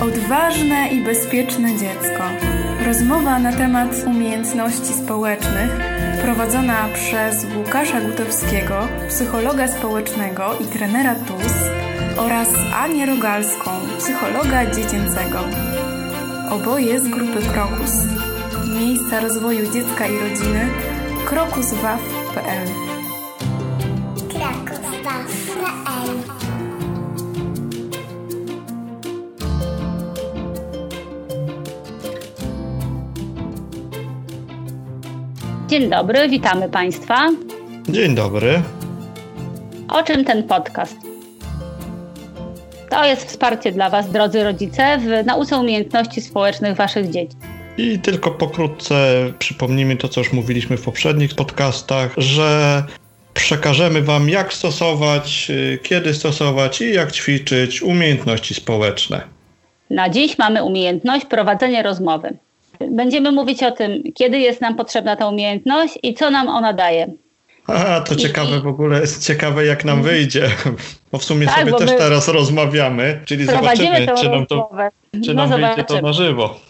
Odważne 0.00 0.88
i 0.88 1.00
bezpieczne 1.00 1.76
dziecko. 1.76 2.22
Rozmowa 2.86 3.38
na 3.38 3.52
temat 3.52 3.90
umiejętności 4.06 4.94
społecznych 5.04 5.70
prowadzona 6.22 6.88
przez 6.94 7.46
Łukasza 7.56 8.00
Gutowskiego, 8.00 8.88
psychologa 9.08 9.68
społecznego 9.68 10.58
i 10.60 10.64
trenera 10.64 11.14
TUS 11.14 11.52
oraz 12.16 12.48
Anię 12.74 13.06
Rogalską, 13.06 13.70
psychologa 13.98 14.66
dziecięcego. 14.66 15.38
Oboje 16.50 17.00
z 17.00 17.08
grupy 17.08 17.42
Krokus. 17.52 17.92
Miejsca 18.80 19.20
rozwoju 19.20 19.72
dziecka 19.72 20.06
i 20.06 20.18
rodziny 20.18 20.68
krokuswaw.pl 21.26 22.68
Kraków.pl 24.28 26.27
Dzień 35.68 35.90
dobry, 35.90 36.28
witamy 36.28 36.68
Państwa. 36.68 37.28
Dzień 37.88 38.14
dobry. 38.14 38.62
O 39.88 40.02
czym 40.02 40.24
ten 40.24 40.42
podcast? 40.42 40.96
To 42.90 43.04
jest 43.04 43.24
wsparcie 43.24 43.72
dla 43.72 43.90
Was, 43.90 44.10
drodzy 44.10 44.44
rodzice, 44.44 44.98
w 44.98 45.26
nauce 45.26 45.58
umiejętności 45.58 46.20
społecznych 46.20 46.76
Waszych 46.76 47.10
dzieci. 47.10 47.36
I 47.78 47.98
tylko 47.98 48.30
pokrótce 48.30 48.94
przypomnijmy 49.38 49.96
to, 49.96 50.08
co 50.08 50.20
już 50.20 50.32
mówiliśmy 50.32 50.76
w 50.76 50.82
poprzednich 50.82 51.34
podcastach, 51.34 52.14
że 52.16 52.82
przekażemy 53.34 54.02
Wam, 54.02 54.28
jak 54.28 54.54
stosować, 54.54 55.50
y, 55.50 55.78
kiedy 55.82 56.14
stosować 56.14 56.80
i 56.80 56.94
jak 56.94 57.12
ćwiczyć 57.12 57.82
umiejętności 57.82 58.54
społeczne. 58.54 59.20
Na 59.90 60.08
dziś 60.08 60.38
mamy 60.38 60.64
umiejętność 60.64 61.24
prowadzenia 61.24 61.82
rozmowy. 61.82 62.38
Będziemy 62.90 63.32
mówić 63.32 63.62
o 63.62 63.70
tym, 63.70 64.02
kiedy 64.14 64.38
jest 64.38 64.60
nam 64.60 64.76
potrzebna 64.76 65.16
ta 65.16 65.28
umiejętność 65.28 65.98
i 66.02 66.14
co 66.14 66.30
nam 66.30 66.48
ona 66.48 66.72
daje. 66.72 67.12
A, 67.66 68.00
to 68.00 68.16
ciekawe 68.16 68.60
w 68.60 68.66
ogóle, 68.66 69.00
jest 69.00 69.26
ciekawe 69.26 69.66
jak 69.66 69.84
nam 69.84 70.02
wyjdzie, 70.02 70.50
bo 71.12 71.18
w 71.18 71.24
sumie 71.24 71.46
Tak, 71.46 71.58
sobie 71.58 71.72
też 71.72 71.98
teraz 71.98 72.28
rozmawiamy, 72.28 73.20
czyli 73.24 73.46
zobaczymy, 73.46 74.06
czy 74.20 74.28
nam 74.28 74.46
to, 74.46 74.70
czy 75.24 75.34
No 75.34 75.46
nam 75.46 75.60
wyjdzie 75.60 75.84
to 75.84 76.00
na 76.00 76.12
żywo. 76.12 76.60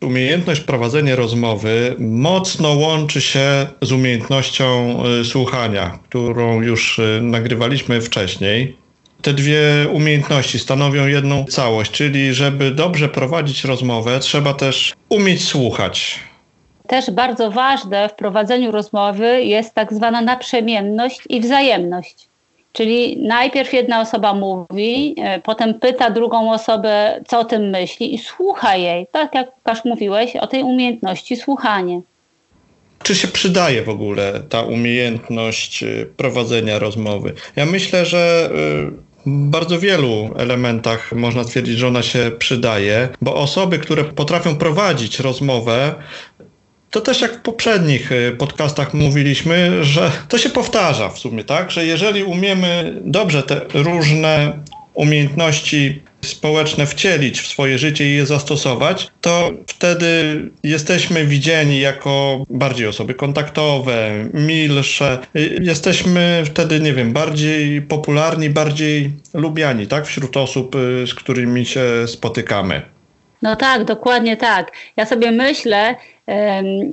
Umiejętność 0.00 0.60
prowadzenia 0.60 1.16
rozmowy 1.16 1.94
mocno 1.98 2.68
łączy 2.68 3.20
się 3.20 3.66
z 3.82 3.92
umiejętnością 3.92 4.98
y, 5.20 5.24
słuchania, 5.24 5.98
którą 6.08 6.62
już 6.62 6.98
y, 6.98 7.20
nagrywaliśmy 7.22 8.00
wcześniej. 8.00 8.76
Te 9.22 9.32
dwie 9.32 9.60
umiejętności 9.92 10.58
stanowią 10.58 11.06
jedną 11.06 11.44
całość, 11.44 11.90
czyli 11.90 12.34
żeby 12.34 12.70
dobrze 12.70 13.08
prowadzić 13.08 13.64
rozmowę, 13.64 14.20
trzeba 14.20 14.54
też 14.54 14.94
umieć 15.08 15.44
słuchać. 15.44 16.18
Też 16.86 17.10
bardzo 17.10 17.50
ważne 17.50 18.08
w 18.08 18.14
prowadzeniu 18.14 18.70
rozmowy 18.70 19.44
jest 19.44 19.74
tak 19.74 19.94
zwana 19.94 20.20
naprzemienność 20.20 21.20
i 21.28 21.40
wzajemność. 21.40 22.28
Czyli 22.72 23.22
najpierw 23.22 23.72
jedna 23.72 24.00
osoba 24.00 24.34
mówi, 24.34 25.14
e, 25.18 25.40
potem 25.40 25.74
pyta 25.74 26.10
drugą 26.10 26.52
osobę, 26.52 27.20
co 27.28 27.40
o 27.40 27.44
tym 27.44 27.70
myśli 27.70 28.14
i 28.14 28.18
słucha 28.18 28.76
jej. 28.76 29.06
Tak 29.12 29.34
jak 29.34 29.56
Łukasz 29.56 29.84
mówiłeś 29.84 30.36
o 30.36 30.46
tej 30.46 30.62
umiejętności 30.62 31.36
słuchanie. 31.36 32.00
Czy 33.02 33.14
się 33.14 33.28
przydaje 33.28 33.82
w 33.82 33.88
ogóle 33.88 34.40
ta 34.48 34.62
umiejętność 34.62 35.82
y, 35.82 36.10
prowadzenia 36.16 36.78
rozmowy? 36.78 37.34
Ja 37.56 37.66
myślę, 37.66 38.06
że 38.06 38.50
y, 38.52 39.09
bardzo 39.26 39.78
wielu 39.78 40.30
elementach 40.36 41.12
można 41.12 41.44
stwierdzić, 41.44 41.78
że 41.78 41.88
ona 41.88 42.02
się 42.02 42.30
przydaje, 42.38 43.08
bo 43.20 43.34
osoby, 43.34 43.78
które 43.78 44.04
potrafią 44.04 44.56
prowadzić 44.56 45.20
rozmowę, 45.20 45.94
to 46.90 47.00
też 47.00 47.20
jak 47.20 47.32
w 47.32 47.40
poprzednich 47.42 48.12
y, 48.12 48.36
podcastach 48.38 48.94
mówiliśmy, 48.94 49.84
że 49.84 50.12
to 50.28 50.38
się 50.38 50.50
powtarza 50.50 51.08
w 51.08 51.18
sumie, 51.18 51.44
tak? 51.44 51.70
Że 51.70 51.86
jeżeli 51.86 52.24
umiemy 52.24 53.00
dobrze 53.04 53.42
te 53.42 53.60
różne 53.74 54.58
umiejętności 55.00 56.02
społeczne 56.24 56.86
wcielić 56.86 57.40
w 57.40 57.46
swoje 57.46 57.78
życie 57.78 58.10
i 58.10 58.16
je 58.16 58.26
zastosować, 58.26 59.08
to 59.20 59.50
wtedy 59.66 60.40
jesteśmy 60.62 61.26
widziani 61.26 61.80
jako 61.80 62.44
bardziej 62.50 62.86
osoby 62.86 63.14
kontaktowe, 63.14 64.10
milsze. 64.34 65.18
Jesteśmy 65.60 66.42
wtedy, 66.46 66.80
nie 66.80 66.92
wiem, 66.92 67.12
bardziej 67.12 67.82
popularni, 67.82 68.50
bardziej 68.50 69.10
lubiani, 69.34 69.86
tak? 69.86 70.06
Wśród 70.06 70.36
osób, 70.36 70.74
y, 70.74 71.06
z 71.06 71.14
którymi 71.14 71.66
się 71.66 71.82
spotykamy. 72.06 72.82
No 73.42 73.56
tak, 73.56 73.84
dokładnie 73.84 74.36
tak. 74.36 74.72
Ja 74.96 75.06
sobie 75.06 75.30
myślę 75.30 75.94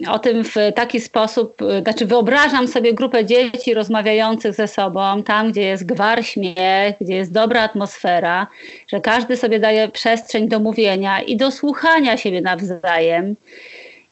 o 0.10 0.20
tym 0.20 0.44
w 0.44 0.56
taki 0.76 1.00
sposób, 1.00 1.62
y, 1.62 1.82
znaczy 1.82 2.06
wyobrażam 2.06 2.68
sobie 2.68 2.94
grupę 2.94 3.26
dzieci 3.26 3.74
rozmawiających 3.74 4.54
ze 4.54 4.68
sobą, 4.68 5.24
tam 5.24 5.52
gdzie 5.52 5.62
jest 5.62 5.86
gwar, 5.86 6.26
śmiech, 6.26 6.96
gdzie 7.02 7.16
jest 7.16 7.32
dobra 7.32 7.62
atmosfera, 7.62 8.48
że 8.88 9.02
każdy 9.02 9.38
sobie 9.38 9.60
daje 9.60 9.88
przestrzeń 9.88 10.48
do 10.48 10.60
mówienia 10.60 11.22
i 11.22 11.38
do 11.38 11.52
słuchania 11.52 12.18
siebie 12.18 12.42
nawzajem. 12.42 13.36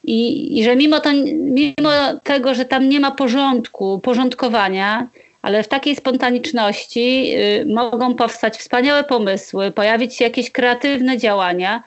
I, 0.04 0.60
I 0.60 0.64
że 0.64 0.76
mimo, 0.76 1.00
to, 1.00 1.10
mimo 1.36 1.90
tego, 2.24 2.56
że 2.56 2.66
tam 2.66 2.90
nie 2.90 3.00
ma 3.00 3.12
porządku, 3.12 4.00
porządkowania, 4.00 5.08
ale 5.42 5.64
w 5.64 5.68
takiej 5.68 5.96
spontaniczności 5.96 7.34
y, 7.36 7.66
mogą 7.66 8.16
powstać 8.16 8.58
wspaniałe 8.58 9.04
pomysły, 9.04 9.72
pojawić 9.72 10.16
się 10.16 10.26
jakieś 10.26 10.52
kreatywne 10.52 11.18
działania 11.18 11.84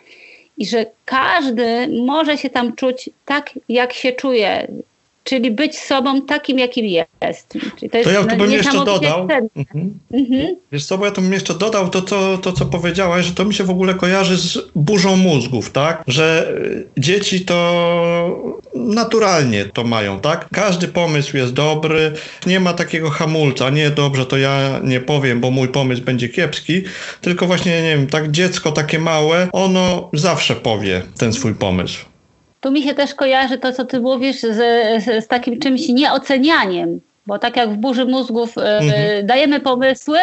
i 0.58 0.66
że 0.66 0.86
każdy 1.04 1.88
może 2.02 2.38
się 2.38 2.50
tam 2.50 2.74
czuć 2.74 3.10
tak, 3.24 3.50
jak 3.68 3.92
się 3.92 4.12
czuje, 4.12 4.68
czyli 5.28 5.50
być 5.50 5.78
sobą 5.78 6.22
takim, 6.22 6.58
jakim 6.58 6.86
jest. 6.86 7.58
Czyli 7.78 7.90
To 7.90 8.10
ja 8.10 8.24
tu 8.24 8.36
bym 8.36 8.52
jeszcze 8.52 8.84
dodał. 8.84 9.28
Mhm. 9.56 9.98
Mhm. 10.12 10.56
Wiesz 10.72 10.84
co, 10.86 10.98
bo 10.98 11.04
ja 11.04 11.10
tu 11.10 11.22
bym 11.22 11.32
jeszcze 11.32 11.54
dodał 11.54 11.88
to, 11.88 12.02
to, 12.02 12.38
to, 12.38 12.52
co 12.52 12.66
powiedziałaś, 12.66 13.24
że 13.26 13.34
to 13.34 13.44
mi 13.44 13.54
się 13.54 13.64
w 13.64 13.70
ogóle 13.70 13.94
kojarzy 13.94 14.36
z 14.36 14.58
burzą 14.74 15.16
mózgów, 15.16 15.70
tak? 15.70 16.02
Że 16.06 16.52
y, 16.96 17.00
dzieci 17.00 17.40
to 17.40 18.58
naturalnie 18.74 19.64
to 19.64 19.84
mają, 19.84 20.20
tak? 20.20 20.48
Każdy 20.52 20.88
pomysł 20.88 21.36
jest 21.36 21.52
dobry, 21.52 22.12
nie 22.46 22.60
ma 22.60 22.72
takiego 22.72 23.10
hamulca, 23.10 23.70
nie 23.70 23.90
dobrze, 23.90 24.26
to 24.26 24.36
ja 24.38 24.80
nie 24.84 25.00
powiem, 25.00 25.40
bo 25.40 25.50
mój 25.50 25.68
pomysł 25.68 26.02
będzie 26.02 26.28
kiepski, 26.28 26.82
tylko 27.20 27.46
właśnie, 27.46 27.82
nie 27.82 27.96
wiem, 27.96 28.06
tak 28.06 28.30
dziecko 28.30 28.72
takie 28.72 28.98
małe, 28.98 29.48
ono 29.52 30.10
zawsze 30.12 30.56
powie 30.56 31.02
ten 31.18 31.32
swój 31.32 31.54
pomysł. 31.54 32.04
Tu 32.60 32.70
mi 32.70 32.82
się 32.82 32.94
też 32.94 33.14
kojarzy 33.14 33.58
to, 33.58 33.72
co 33.72 33.84
ty 33.84 34.00
mówisz, 34.00 34.40
z, 34.40 34.56
z, 35.04 35.24
z 35.24 35.26
takim 35.26 35.60
czymś 35.60 35.88
nieocenianiem, 35.88 37.00
bo 37.26 37.38
tak 37.38 37.56
jak 37.56 37.70
w 37.70 37.76
burzy 37.76 38.04
mózgów 38.04 38.58
e, 38.58 38.78
Mhm. 38.78 39.26
dajemy 39.26 39.60
pomysły, 39.60 40.18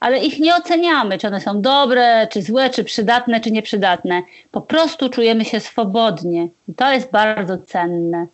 ale 0.00 0.18
ich 0.18 0.38
nie 0.40 0.56
oceniamy, 0.56 1.18
czy 1.18 1.26
one 1.26 1.40
są 1.40 1.60
dobre, 1.62 2.26
czy 2.32 2.42
złe, 2.42 2.70
czy 2.70 2.84
przydatne, 2.84 3.40
czy 3.40 3.50
nieprzydatne. 3.50 4.22
Po 4.50 4.60
prostu 4.60 5.08
czujemy 5.08 5.44
się 5.44 5.60
swobodnie 5.60 6.48
i 6.68 6.74
to 6.74 6.92
jest 6.92 7.10
bardzo 7.10 7.58
cenne. 7.58 8.26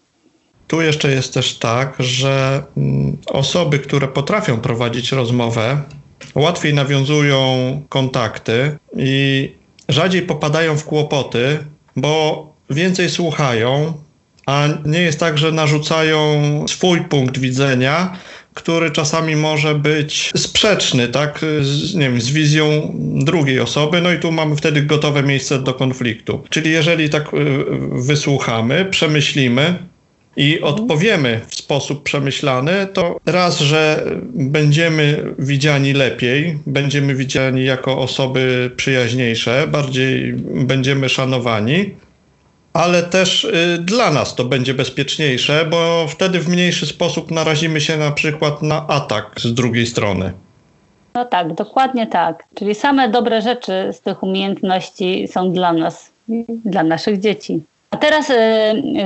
Tu 0.69 0.82
jeszcze 0.82 1.10
jest 1.10 1.34
też 1.34 1.59
tak, 1.59 1.94
że 1.98 2.62
mm, 2.76 3.16
osoby, 3.26 3.78
które 3.78 4.09
potrafią 4.09 4.60
prowadzić 4.60 5.12
rozmowę, 5.12 5.76
łatwiej 6.34 6.75
nawiązują 6.75 7.47
kontakty 7.88 8.78
i 8.97 9.53
rzadziej 9.88 10.22
popadają 10.22 10.76
w 10.76 10.84
kłopoty, 10.84 11.59
bo 11.97 12.53
więcej 12.74 13.10
słuchają, 13.10 13.92
a 14.46 14.68
nie 14.84 15.00
jest 15.00 15.20
tak, 15.20 15.38
że 15.38 15.52
narzucają 15.52 16.18
swój 16.68 17.00
punkt 17.00 17.38
widzenia, 17.38 18.16
który 18.54 18.90
czasami 18.90 19.36
może 19.36 19.74
być 19.74 20.30
sprzeczny, 20.36 21.09
tak, 21.09 21.41
z, 21.60 21.94
nie 21.94 22.10
wiem, 22.10 22.21
z 22.21 22.30
wizją 22.30 22.94
drugiej 23.24 23.60
osoby, 23.60 24.00
no 24.00 24.12
i 24.12 24.18
tu 24.18 24.32
mamy 24.32 24.56
wtedy 24.56 24.82
gotowe 24.82 25.22
miejsce 25.22 25.59
do 25.59 25.74
konfliktu. 25.74 26.42
Czyli 26.50 26.71
jeżeli 26.71 27.10
tak 27.10 27.34
y, 27.34 27.65
wysłuchamy, 27.92 28.84
przemyślimy, 28.84 29.78
i 30.36 30.60
odpowiemy 30.60 31.41
w 31.47 31.54
sposób 31.54 32.03
przemyślany, 32.03 32.86
to 32.92 33.20
raz, 33.27 33.60
że 33.60 34.04
będziemy 34.34 35.34
widziani 35.38 35.92
lepiej, 35.92 36.59
będziemy 36.66 37.15
widziani 37.15 37.65
jako 37.65 37.98
osoby 37.98 38.70
przyjaźniejsze, 38.77 39.66
bardziej 39.66 40.32
będziemy 40.66 41.09
szanowani, 41.09 41.94
ale 42.74 43.03
też 43.03 43.44
y, 43.44 43.78
dla 43.80 44.10
nas 44.10 44.34
to 44.34 44.44
będzie 44.44 44.74
bezpieczniejsze, 44.74 45.66
bo 45.71 46.06
wtedy 46.09 46.41
w 46.41 46.48
mniejszy 46.48 46.86
sposób 46.86 47.30
narazimy 47.30 47.80
się 47.80 47.97
na 47.97 48.10
przykład 48.10 48.62
na 48.62 48.86
atak 48.88 49.30
z 49.36 49.54
drugiej 49.54 49.86
strony. 49.86 50.32
No 51.15 51.24
tak, 51.24 51.54
dokładnie 51.54 52.06
tak. 52.06 52.44
Czyli 52.54 52.74
same 52.74 53.09
dobre 53.09 53.42
rzeczy 53.42 53.91
z 53.92 54.00
tych 54.00 54.22
umiejętności 54.22 55.28
są 55.28 55.53
dla 55.53 55.72
nas, 55.72 56.10
dla 56.48 56.82
naszych 56.82 57.21
dzieci. 57.21 57.62
A 57.91 57.97
teraz 57.97 58.30
y, 58.30 58.34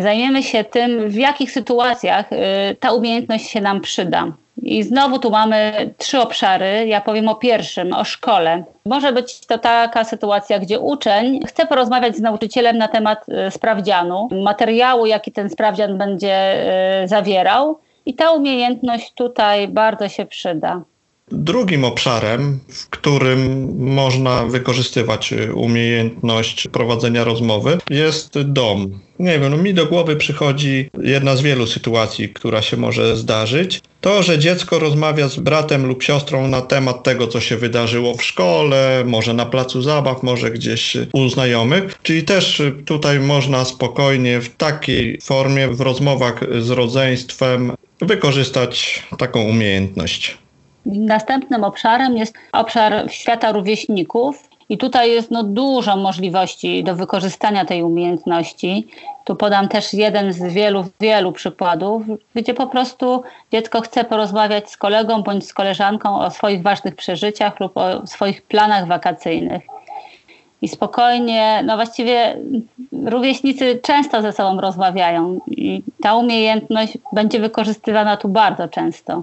zajmiemy 0.02 0.42
się 0.42 0.64
tym, 0.64 1.10
w 1.10 1.14
jakich 1.14 1.52
sytuacjach 1.52 2.32
y, 2.32 2.36
ta 2.80 2.92
umiejętność 2.92 3.50
się 3.50 3.60
nam 3.60 3.80
przyda. 3.80 4.32
I 4.62 4.82
znowu 4.82 5.18
tu 5.18 5.30
mamy 5.30 5.72
trzy 5.98 6.20
obszary. 6.20 6.86
Ja 6.86 7.00
powiem 7.00 7.28
o 7.28 7.34
pierwszym, 7.34 7.92
o 7.92 8.04
szkole. 8.04 8.64
Może 8.86 9.12
być 9.12 9.46
to 9.46 9.58
taka 9.58 10.04
sytuacja, 10.04 10.58
gdzie 10.58 10.80
uczeń 10.80 11.40
chce 11.46 11.66
porozmawiać 11.66 12.16
z 12.16 12.20
nauczycielem 12.20 12.78
na 12.78 12.88
temat 12.88 13.26
y, 13.28 13.50
sprawdzianu, 13.50 14.28
materiału, 14.44 15.06
jaki 15.06 15.32
ten 15.32 15.50
sprawdzian 15.50 15.98
będzie 15.98 16.64
y, 17.04 17.08
zawierał. 17.08 17.78
I 18.06 18.14
ta 18.14 18.30
umiejętność 18.30 19.12
tutaj 19.14 19.68
bardzo 19.68 20.08
się 20.08 20.26
przyda. 20.26 20.82
Drugim 21.32 21.84
obszarem, 21.84 22.60
w 22.68 22.90
którym 22.90 23.72
można 23.94 24.44
wykorzystywać 24.44 25.34
umiejętność 25.54 26.68
prowadzenia 26.68 27.24
rozmowy, 27.24 27.78
jest 27.90 28.42
dom. 28.42 29.00
Nie 29.18 29.38
wiem, 29.38 29.50
no 29.50 29.56
mi 29.56 29.74
do 29.74 29.86
głowy 29.86 30.16
przychodzi 30.16 30.90
jedna 31.02 31.36
z 31.36 31.42
wielu 31.42 31.66
sytuacji, 31.66 32.28
która 32.28 32.62
się 32.62 32.76
może 32.76 33.16
zdarzyć. 33.16 33.80
To, 34.00 34.22
że 34.22 34.38
dziecko 34.38 34.78
rozmawia 34.78 35.28
z 35.28 35.36
bratem 35.36 35.86
lub 35.86 36.02
siostrą 36.02 36.48
na 36.48 36.62
temat 36.62 37.02
tego, 37.02 37.26
co 37.26 37.40
się 37.40 37.56
wydarzyło 37.56 38.14
w 38.14 38.22
szkole, 38.22 39.02
może 39.06 39.34
na 39.34 39.46
placu 39.46 39.82
zabaw, 39.82 40.22
może 40.22 40.50
gdzieś 40.50 40.96
u 41.12 41.28
znajomych. 41.28 41.98
Czyli 42.02 42.22
też 42.22 42.62
tutaj 42.86 43.20
można 43.20 43.64
spokojnie 43.64 44.40
w 44.40 44.56
takiej 44.56 45.18
formie, 45.22 45.68
w 45.68 45.80
rozmowach 45.80 46.40
z 46.60 46.70
rodzeństwem, 46.70 47.72
wykorzystać 48.00 49.02
taką 49.18 49.42
umiejętność. 49.42 50.38
Następnym 50.86 51.64
obszarem 51.64 52.16
jest 52.16 52.34
obszar 52.52 53.12
świata 53.12 53.52
rówieśników. 53.52 54.47
I 54.68 54.78
tutaj 54.78 55.10
jest 55.10 55.30
no, 55.30 55.42
dużo 55.42 55.96
możliwości 55.96 56.84
do 56.84 56.94
wykorzystania 56.94 57.64
tej 57.64 57.82
umiejętności. 57.82 58.86
Tu 59.24 59.36
podam 59.36 59.68
też 59.68 59.94
jeden 59.94 60.32
z 60.32 60.42
wielu, 60.52 60.84
wielu 61.00 61.32
przykładów, 61.32 62.02
gdzie 62.34 62.54
po 62.54 62.66
prostu 62.66 63.22
dziecko 63.52 63.80
chce 63.80 64.04
porozmawiać 64.04 64.70
z 64.70 64.76
kolegą 64.76 65.22
bądź 65.22 65.46
z 65.46 65.54
koleżanką 65.54 66.20
o 66.20 66.30
swoich 66.30 66.62
ważnych 66.62 66.94
przeżyciach 66.94 67.60
lub 67.60 67.76
o 67.76 68.06
swoich 68.06 68.42
planach 68.42 68.86
wakacyjnych. 68.86 69.62
I 70.62 70.68
spokojnie, 70.68 71.62
no 71.66 71.76
właściwie 71.76 72.36
rówieśnicy 73.06 73.80
często 73.82 74.22
ze 74.22 74.32
sobą 74.32 74.60
rozmawiają 74.60 75.40
i 75.46 75.82
ta 76.02 76.14
umiejętność 76.14 76.98
będzie 77.12 77.40
wykorzystywana 77.40 78.16
tu 78.16 78.28
bardzo 78.28 78.68
często. 78.68 79.22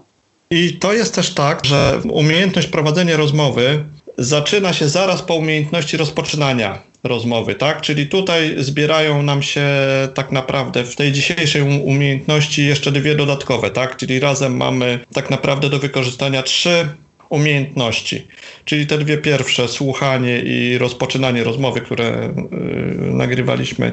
I 0.49 0.73
to 0.73 0.93
jest 0.93 1.15
też 1.15 1.33
tak, 1.33 1.65
że 1.65 1.99
umiejętność 2.11 2.67
prowadzenia 2.67 3.17
rozmowy 3.17 3.83
zaczyna 4.17 4.73
się 4.73 4.89
zaraz 4.89 5.21
po 5.21 5.35
umiejętności 5.35 5.97
rozpoczynania 5.97 6.79
rozmowy, 7.03 7.55
tak? 7.55 7.81
Czyli 7.81 8.07
tutaj 8.07 8.55
zbierają 8.57 9.21
nam 9.23 9.41
się 9.43 9.67
tak 10.13 10.31
naprawdę 10.31 10.83
w 10.83 10.95
tej 10.95 11.11
dzisiejszej 11.11 11.61
umiejętności 11.61 12.65
jeszcze 12.65 12.91
dwie 12.91 13.15
dodatkowe, 13.15 13.71
tak? 13.71 13.97
Czyli 13.97 14.19
razem 14.19 14.57
mamy 14.57 14.99
tak 15.13 15.29
naprawdę 15.29 15.69
do 15.69 15.79
wykorzystania 15.79 16.43
trzy 16.43 16.87
umiejętności. 17.29 18.27
Czyli 18.65 18.87
te 18.87 18.97
dwie 18.97 19.17
pierwsze, 19.17 19.67
słuchanie 19.67 20.39
i 20.39 20.77
rozpoczynanie 20.77 21.43
rozmowy, 21.43 21.81
które 21.81 22.05
y, 22.07 23.11
nagrywaliśmy 23.11 23.91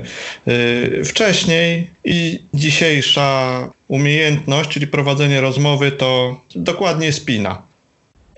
y, 0.49 1.05
wcześniej, 1.05 1.91
i 2.05 2.43
dzisiejsza 2.55 3.69
umiejętność, 3.89 4.71
czyli 4.71 4.87
prowadzenie 4.87 5.41
rozmowy, 5.41 5.93
to 5.93 6.41
dokładnie 6.55 7.13
spina. 7.13 7.72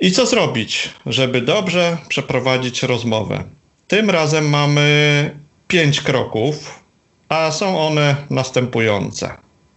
I 0.00 0.12
co 0.12 0.26
zrobić, 0.26 0.90
żeby 1.06 1.40
dobrze 1.40 1.96
przeprowadzić 2.08 2.82
rozmowę? 2.82 3.44
Tym 3.88 4.10
razem 4.10 4.48
mamy 4.48 5.30
pięć 5.68 6.00
kroków, 6.00 6.82
a 7.28 7.50
są 7.50 7.78
one 7.78 8.16
następujące. 8.30 9.30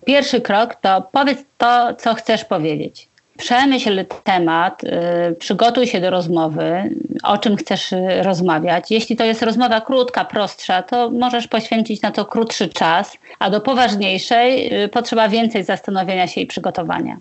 Pierwszy 0.05 0.41
krok 0.41 0.75
to 0.75 1.09
powiedz 1.11 1.39
to, 1.57 1.93
co 1.99 2.15
chcesz 2.15 2.45
powiedzieć. 2.45 3.07
Przemyśl 3.37 4.05
temat, 4.23 4.83
y, 4.83 5.35
przygotuj 5.35 5.87
się 5.87 6.01
do 6.01 6.09
rozmowy, 6.09 6.95
o 7.23 7.37
czym 7.37 7.55
chcesz 7.55 7.91
y, 7.91 8.23
rozmawiać. 8.23 8.91
Jeśli 8.91 9.15
to 9.15 9.25
jest 9.25 9.41
rozmowa 9.41 9.81
krótka, 9.81 10.25
prostsza, 10.25 10.83
to 10.83 11.11
możesz 11.11 11.47
poświęcić 11.47 12.01
na 12.01 12.11
to 12.11 12.25
krótszy 12.25 12.69
czas, 12.69 13.17
a 13.39 13.49
do 13.49 13.61
poważniejszej 13.61 14.73
y, 14.83 14.89
potrzeba 14.89 15.29
więcej 15.29 15.63
zastanowienia 15.63 16.27
się 16.27 16.41
i 16.41 16.47
przygotowania. 16.47 17.17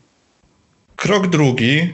Krok 0.96 1.26
drugi. 1.26 1.92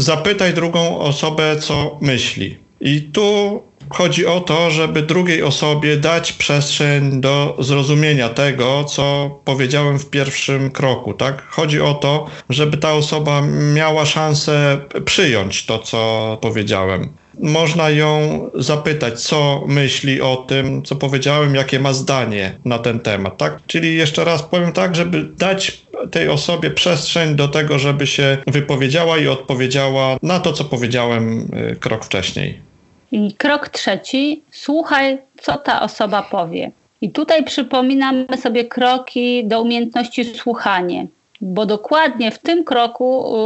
Zapytaj 0.00 0.54
drugą 0.54 0.98
osobę, 0.98 1.56
co 1.56 1.98
myśli. 2.00 2.58
I 2.80 3.02
tu 3.02 3.62
chodzi 3.90 4.26
o 4.26 4.40
to, 4.40 4.70
żeby 4.70 5.02
drugiej 5.02 5.42
osobie 5.42 5.96
dać 5.96 6.32
przestrzeń 6.32 7.20
do 7.20 7.56
zrozumienia 7.58 8.28
tego, 8.28 8.84
co 8.84 9.30
powiedziałem 9.44 9.98
w 9.98 10.10
pierwszym 10.10 10.70
kroku, 10.70 11.14
tak? 11.14 11.46
Chodzi 11.48 11.80
o 11.80 11.94
to, 11.94 12.26
żeby 12.50 12.76
ta 12.76 12.92
osoba 12.92 13.42
miała 13.74 14.06
szansę 14.06 14.78
przyjąć 15.04 15.66
to, 15.66 15.78
co 15.78 16.38
powiedziałem. 16.40 17.12
Można 17.40 17.90
ją 17.90 18.40
zapytać, 18.54 19.20
co 19.20 19.64
myśli 19.66 20.20
o 20.20 20.36
tym, 20.36 20.82
co 20.82 20.96
powiedziałem, 20.96 21.54
jakie 21.54 21.80
ma 21.80 21.92
zdanie 21.92 22.58
na 22.64 22.78
ten 22.78 23.00
temat, 23.00 23.36
tak? 23.36 23.58
Czyli 23.66 23.96
jeszcze 23.96 24.24
raz 24.24 24.42
powiem 24.42 24.72
tak, 24.72 24.96
żeby 24.96 25.22
dać 25.22 25.82
tej 26.10 26.28
osobie 26.28 26.70
przestrzeń 26.70 27.34
do 27.34 27.48
tego, 27.48 27.78
żeby 27.78 28.06
się 28.06 28.38
wypowiedziała 28.46 29.18
i 29.18 29.28
odpowiedziała 29.28 30.16
na 30.22 30.40
to, 30.40 30.52
co 30.52 30.64
powiedziałem 30.64 31.48
y, 31.72 31.76
krok 31.76 32.04
wcześniej. 32.04 32.67
I 33.12 33.32
krok 33.32 33.68
trzeci, 33.68 34.42
słuchaj, 34.50 35.18
co 35.40 35.56
ta 35.56 35.82
osoba 35.82 36.22
powie. 36.22 36.70
I 37.00 37.10
tutaj 37.10 37.44
przypominamy 37.44 38.26
sobie 38.36 38.64
kroki 38.64 39.44
do 39.44 39.62
umiejętności 39.62 40.24
słuchania, 40.24 41.04
bo 41.40 41.66
dokładnie 41.66 42.30
w 42.30 42.38
tym 42.38 42.64
kroku 42.64 43.36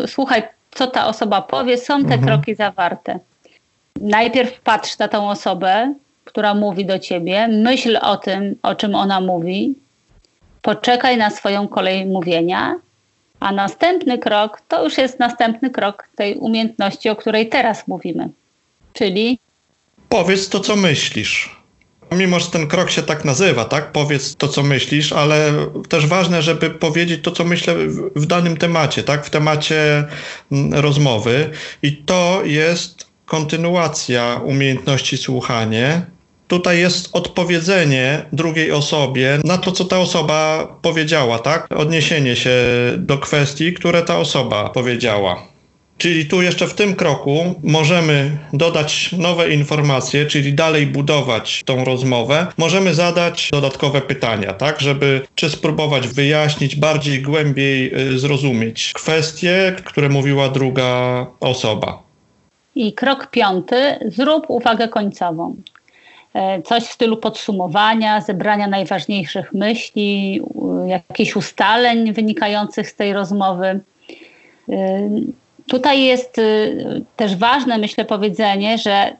y, 0.00 0.04
y, 0.04 0.08
słuchaj, 0.08 0.42
co 0.70 0.86
ta 0.86 1.06
osoba 1.06 1.42
powie, 1.42 1.78
są 1.78 2.04
te 2.04 2.14
mhm. 2.14 2.24
kroki 2.24 2.54
zawarte. 2.54 3.18
Najpierw 4.00 4.60
patrz 4.60 4.98
na 4.98 5.08
tą 5.08 5.30
osobę, 5.30 5.94
która 6.24 6.54
mówi 6.54 6.86
do 6.86 6.98
ciebie, 6.98 7.48
myśl 7.48 7.98
o 8.02 8.16
tym, 8.16 8.56
o 8.62 8.74
czym 8.74 8.94
ona 8.94 9.20
mówi, 9.20 9.74
poczekaj 10.62 11.16
na 11.16 11.30
swoją 11.30 11.68
kolej 11.68 12.06
mówienia, 12.06 12.76
a 13.40 13.52
następny 13.52 14.18
krok 14.18 14.60
to 14.68 14.84
już 14.84 14.98
jest 14.98 15.18
następny 15.18 15.70
krok 15.70 16.08
tej 16.16 16.36
umiejętności, 16.36 17.08
o 17.10 17.16
której 17.16 17.48
teraz 17.48 17.88
mówimy. 17.88 18.28
Czyli? 18.92 19.38
Powiedz 20.08 20.48
to, 20.48 20.60
co 20.60 20.76
myślisz. 20.76 21.62
Mimo, 22.16 22.40
że 22.40 22.46
ten 22.46 22.66
krok 22.66 22.90
się 22.90 23.02
tak 23.02 23.24
nazywa, 23.24 23.64
tak? 23.64 23.92
Powiedz 23.92 24.36
to, 24.36 24.48
co 24.48 24.62
myślisz, 24.62 25.12
ale 25.12 25.52
też 25.88 26.06
ważne, 26.06 26.42
żeby 26.42 26.70
powiedzieć 26.70 27.24
to, 27.24 27.30
co 27.30 27.44
myślę 27.44 27.74
w, 28.16 28.26
danym 28.26 28.56
temacie, 28.56 29.02
tak? 29.02 29.26
W 29.26 29.30
temacie 29.30 30.04
mm, 30.52 30.74
rozmowy. 30.74 31.50
I 31.82 31.96
to 31.96 32.42
jest 32.44 33.06
kontynuacja 33.26 34.40
umiejętności 34.44 35.16
słuchania. 35.18 36.06
Tutaj 36.48 36.78
jest 36.78 37.08
odpowiedzenie 37.12 38.24
drugiej 38.32 38.72
osobie 38.72 39.38
na 39.44 39.58
to, 39.58 39.72
co 39.72 39.84
ta 39.84 39.98
osoba 39.98 40.66
powiedziała, 40.82 41.38
tak? 41.38 41.66
Odniesienie 41.76 42.36
się 42.36 42.54
do 42.96 43.18
kwestii, 43.18 43.72
które 43.72 44.02
ta 44.02 44.18
osoba 44.18 44.68
powiedziała. 44.68 45.51
Czyli 46.02 46.26
tu 46.26 46.42
jeszcze 46.42 46.66
w 46.66 46.74
tym 46.74 46.96
kroku 46.96 47.54
możemy 47.62 48.30
dodać 48.52 49.12
nowe 49.12 49.54
informacje, 49.54 50.26
czyli 50.26 50.54
dalej 50.54 50.86
budować 50.86 51.62
tą 51.64 51.84
rozmowę. 51.84 52.46
Możemy 52.58 52.94
zadać 52.94 53.50
dodatkowe 53.52 54.00
pytania, 54.00 54.52
tak, 54.52 54.80
żeby 54.80 55.22
czy 55.34 55.50
spróbować 55.50 56.08
wyjaśnić, 56.08 56.76
bardziej 56.76 57.22
głębiej 57.22 57.94
y, 58.14 58.18
zrozumieć 58.18 58.92
kwestie, 58.92 59.76
które 59.84 60.08
mówiła 60.08 60.48
druga 60.48 61.26
osoba. 61.40 62.02
I 62.74 62.92
krok 62.92 63.26
piąty, 63.26 63.98
zrób 64.06 64.44
uwagę 64.48 64.88
końcową. 64.88 65.56
E, 66.34 66.62
coś 66.62 66.84
w 66.84 66.92
stylu 66.92 67.16
podsumowania, 67.16 68.20
zebrania 68.20 68.66
najważniejszych 68.66 69.52
myśli, 69.52 70.42
jakichś 70.86 71.36
ustaleń 71.36 72.12
wynikających 72.12 72.88
z 72.88 72.94
tej 72.94 73.12
rozmowy. 73.12 73.80
Tutaj 75.72 76.04
jest 76.04 76.38
y, 76.38 77.04
też 77.16 77.36
ważne, 77.36 77.78
myślę, 77.78 78.04
powiedzenie, 78.04 78.78
że 78.78 79.16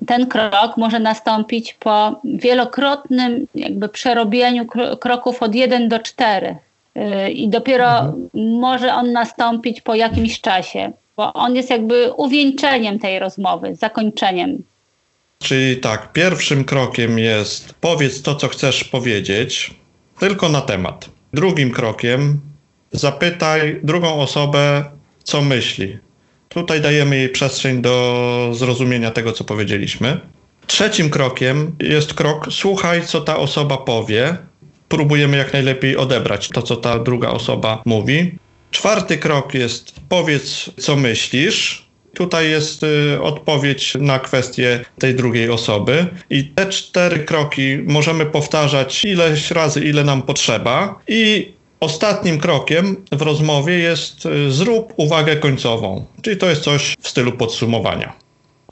y, 0.00 0.06
ten 0.06 0.26
krok 0.26 0.76
może 0.76 1.00
nastąpić 1.00 1.74
po 1.74 2.20
wielokrotnym 2.24 3.46
jakby 3.54 3.88
przerobieniu 3.88 4.66
kroków 5.00 5.42
od 5.42 5.54
1 5.54 5.88
do 5.88 5.98
4. 5.98 6.56
Y, 6.96 7.30
I 7.30 7.48
dopiero 7.48 7.90
mhm. 7.90 8.28
może 8.60 8.94
on 8.94 9.12
nastąpić 9.12 9.80
po 9.80 9.94
jakimś 9.94 10.40
czasie, 10.40 10.92
bo 11.16 11.32
on 11.32 11.56
jest 11.56 11.70
jakby 11.70 12.12
uwieńczeniem 12.12 12.98
tej 12.98 13.18
rozmowy, 13.18 13.76
zakończeniem. 13.76 14.62
Czyli 15.38 15.76
tak, 15.76 16.12
pierwszym 16.12 16.64
krokiem 16.64 17.18
jest 17.18 17.74
powiedz 17.80 18.22
to, 18.22 18.34
co 18.34 18.48
chcesz 18.48 18.84
powiedzieć, 18.84 19.74
tylko 20.18 20.48
na 20.48 20.60
temat. 20.60 21.08
Drugim 21.32 21.70
krokiem 21.70 22.40
zapytaj 22.92 23.80
drugą 23.82 24.20
osobę, 24.20 24.84
co 25.24 25.42
myśli. 25.42 25.98
Tutaj 26.48 26.80
dajemy 26.80 27.16
jej 27.16 27.28
przestrzeń 27.28 27.82
do 27.82 28.50
zrozumienia 28.52 29.10
tego, 29.10 29.32
co 29.32 29.44
powiedzieliśmy. 29.44 30.20
Trzecim 30.66 31.10
krokiem 31.10 31.76
jest 31.80 32.14
krok 32.14 32.46
słuchaj, 32.50 33.06
co 33.06 33.20
ta 33.20 33.36
osoba 33.36 33.76
powie. 33.76 34.36
Próbujemy 34.88 35.36
jak 35.36 35.52
najlepiej 35.52 35.96
odebrać 35.96 36.48
to, 36.48 36.62
co 36.62 36.76
ta 36.76 36.98
druga 36.98 37.30
osoba 37.30 37.82
mówi. 37.84 38.38
Czwarty 38.70 39.18
krok 39.18 39.54
jest 39.54 39.94
powiedz, 40.08 40.70
co 40.80 40.96
myślisz. 40.96 41.84
Tutaj 42.14 42.50
jest 42.50 42.82
y, 42.82 43.22
odpowiedź 43.22 43.94
na 44.00 44.18
kwestię 44.18 44.84
tej 44.98 45.14
drugiej 45.14 45.50
osoby. 45.50 46.06
I 46.30 46.44
te 46.44 46.66
cztery 46.66 47.18
kroki 47.18 47.78
możemy 47.86 48.26
powtarzać 48.26 49.04
ileś 49.04 49.50
razy, 49.50 49.84
ile 49.84 50.04
nam 50.04 50.22
potrzeba. 50.22 51.00
I 51.08 51.52
ostatnim 51.84 52.38
krokiem 52.38 53.04
w 53.12 53.22
rozmowie 53.22 53.78
jest 53.78 54.26
y, 54.26 54.52
zrób 54.52 54.92
uwagę 54.96 55.36
końcową. 55.36 56.04
Czyli 56.22 56.36
to 56.36 56.50
jest 56.50 56.62
coś 56.62 56.96
w 57.00 57.08
stylu 57.08 57.32
podsumowania. 57.32 58.12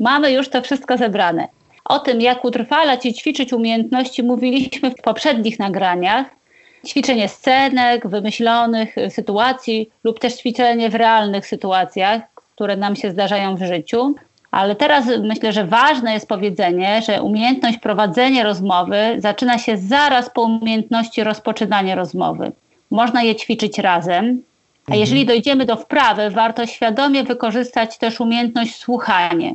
Mamy 0.01 0.33
już 0.33 0.49
to 0.49 0.63
wszystko 0.63 0.97
zebrane. 0.97 1.49
O 1.85 1.99
tym, 1.99 2.21
jak 2.21 2.45
utrwalać 2.45 3.07
i 3.07 3.15
ćwiczyć 3.15 3.53
umiejętności, 3.53 4.23
mówiliśmy 4.23 4.91
w 4.91 5.03
poprzednich 5.03 5.59
nagraniach. 5.59 6.27
Ćwiczenie 6.87 7.29
scenek, 7.29 8.09
wymyślonych 8.09 8.95
sytuacji 9.09 9.91
lub 10.05 10.21
też 10.21 10.35
ćwiczenie 10.35 10.91
w 10.91 10.95
realnych 10.95 11.47
sytuacjach, 11.47 12.23
które 12.55 12.77
nam 12.77 12.97
się 12.97 13.11
zdarzają 13.11 13.57
w 13.57 13.63
życiu. 13.63 14.15
Ale 14.51 14.77
teraz 14.77 15.07
myślę, 15.23 15.53
że 15.53 15.65
ważne 15.67 16.15
jest 16.15 16.29
powiedzenie, 16.29 17.03
że 17.07 17.23
umiejętność 17.23 17.79
prowadzenia 17.79 18.45
rozmowy 18.45 18.97
zaczyna 19.19 19.59
się 19.59 19.77
zaraz 19.77 20.31
po 20.31 20.43
umiejętności 20.43 21.25
rozpoczynania 21.25 21.95
rozmowy. 21.95 22.53
Można 22.93 23.23
je 23.23 23.35
ćwiczyć 23.35 23.79
razem, 23.79 24.43
a 24.87 24.91
mhm. 24.91 25.01
jeżeli 25.01 25.27
dojdziemy 25.27 25.67
do 25.67 25.77
wprawy, 25.77 26.31
warto 26.31 26.67
świadomie 26.67 27.25
wykorzystać 27.25 27.99
też 27.99 28.21
umiejętność 28.21 28.75
słuchania. 28.75 29.51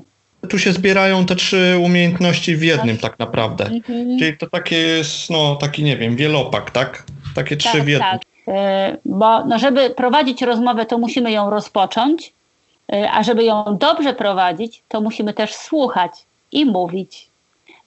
Tu 0.49 0.59
się 0.59 0.73
zbierają 0.73 1.25
te 1.25 1.35
trzy 1.35 1.75
umiejętności 1.85 2.55
w 2.55 2.63
jednym 2.63 2.97
tak 2.97 3.19
naprawdę. 3.19 3.65
Mhm. 3.65 4.19
Czyli 4.19 4.37
to 4.37 4.49
takie 4.49 4.77
jest, 4.77 5.29
no 5.29 5.55
taki 5.55 5.83
nie 5.83 5.97
wiem, 5.97 6.15
wielopak, 6.15 6.71
tak? 6.71 7.03
Takie 7.35 7.57
trzy 7.57 7.71
tak, 7.71 7.83
w 7.83 7.87
jednym. 7.87 8.11
Tak. 8.11 8.21
Yy, 8.47 8.53
bo 9.05 9.45
no, 9.45 9.59
żeby 9.59 9.89
prowadzić 9.89 10.41
rozmowę, 10.41 10.85
to 10.85 10.97
musimy 10.97 11.31
ją 11.31 11.49
rozpocząć, 11.49 12.33
yy, 12.91 13.11
a 13.11 13.23
żeby 13.23 13.43
ją 13.43 13.77
dobrze 13.79 14.13
prowadzić, 14.13 14.83
to 14.87 15.01
musimy 15.01 15.33
też 15.33 15.53
słuchać 15.55 16.11
i 16.51 16.65
mówić. 16.65 17.26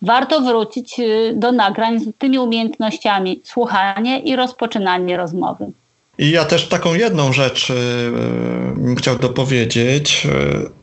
Warto 0.02 0.40
wrócić 0.40 0.98
yy, 0.98 1.34
do 1.36 1.52
nagrań 1.52 2.00
z 2.00 2.16
tymi 2.18 2.38
umiejętnościami 2.38 3.40
słuchanie 3.44 4.18
i 4.18 4.36
rozpoczynanie 4.36 5.16
rozmowy. 5.16 5.66
I 6.18 6.30
ja 6.30 6.44
też 6.44 6.68
taką 6.68 6.94
jedną 6.94 7.32
rzecz 7.32 7.72
bym 8.76 8.96
chciał 8.96 9.18
dopowiedzieć 9.18 10.26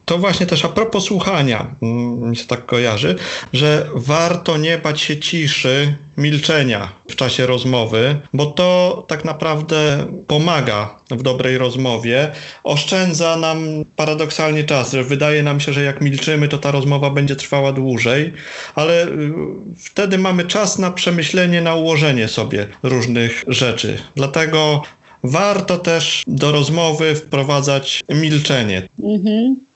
to 0.08 0.18
właśnie 0.18 0.46
też 0.46 0.66
a 0.66 0.70
propos 0.70 1.04
słuchania, 1.04 1.76
mm, 1.82 2.30
mi 2.30 2.38
się 2.38 2.46
tak 2.46 2.66
kojarzy, 2.66 3.16
że 3.54 3.88
warto 3.96 4.58
nie 4.58 4.78
bać 4.78 5.02
się 5.02 5.18
ciszy, 5.18 5.96
milczenia 6.18 6.92
w 7.10 7.16
czasie 7.16 7.46
rozmowy, 7.46 8.20
bo 8.34 8.46
to 8.46 9.06
tak 9.08 9.26
naprawdę 9.26 10.06
pomaga 10.28 11.00
w 11.12 11.22
dobrej 11.22 11.58
rozmowie, 11.58 12.32
oszczędza 12.64 13.38
nam 13.38 13.86
paradoksalnie 13.96 14.64
czas, 14.64 14.92
że 14.92 15.04
wydaje 15.04 15.44
nam 15.44 15.60
się, 15.60 15.74
że 15.74 15.84
jak 15.84 16.02
milczymy, 16.02 16.48
to 16.48 16.58
ta 16.58 16.72
rozmowa 16.72 17.10
będzie 17.10 17.36
trwała 17.36 17.72
dłużej, 17.72 18.34
ale 18.76 19.08
y, 19.08 19.34
wtedy 19.78 20.18
mamy 20.18 20.46
czas 20.46 20.80
na 20.80 20.92
przemyślenie, 20.92 21.62
na 21.62 21.76
ułożenie 21.76 22.28
sobie 22.28 22.68
różnych 22.84 23.44
rzeczy. 23.48 23.98
Dlatego 24.16 24.82
warto 25.24 25.78
też 25.78 26.24
do 26.28 26.52
rozmowy 26.52 27.16
wprowadzać 27.16 28.04
milczenie. 28.10 28.88
Mhm. 29.04 29.67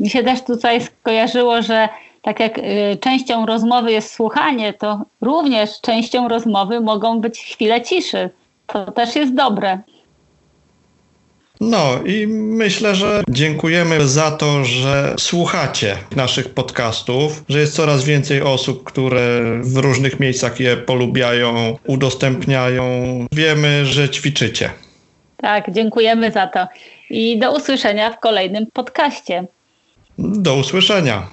Mi 0.00 0.10
się 0.10 0.22
też 0.22 0.42
tutaj 0.42 0.80
skojarzyło, 0.80 1.62
że 1.62 1.88
tak 2.22 2.40
jak 2.40 2.58
y, 2.58 2.62
częścią 3.00 3.46
rozmowy 3.46 3.92
jest 3.92 4.14
słuchanie, 4.14 4.72
to 4.72 5.04
również 5.20 5.80
częścią 5.80 6.28
rozmowy 6.28 6.80
mogą 6.80 7.20
być 7.20 7.40
chwile 7.40 7.82
ciszy. 7.82 8.30
To 8.66 8.92
też 8.92 9.16
jest 9.16 9.34
dobre. 9.34 9.78
No 11.60 12.02
i 12.06 12.26
myślę, 12.26 12.94
że 12.94 13.22
dziękujemy 13.30 14.08
za 14.08 14.30
to, 14.30 14.64
że 14.64 15.14
słuchacie 15.18 15.96
naszych 16.16 16.48
podcastów, 16.48 17.44
że 17.48 17.60
jest 17.60 17.74
coraz 17.74 18.04
więcej 18.04 18.42
osób, 18.42 18.84
które 18.84 19.40
w 19.62 19.76
różnych 19.76 20.20
miejscach 20.20 20.60
je 20.60 20.76
polubiają, 20.76 21.76
udostępniają. 21.86 22.84
Wiemy, 23.32 23.86
że 23.86 24.08
ćwiczycie. 24.08 24.70
Tak, 25.36 25.70
dziękujemy 25.70 26.30
za 26.30 26.46
to. 26.46 26.66
I 27.10 27.38
do 27.38 27.56
usłyszenia 27.56 28.10
w 28.10 28.20
kolejnym 28.20 28.66
podcaście. 28.72 29.46
Do 30.18 30.56
usłyszenia. 30.56 31.26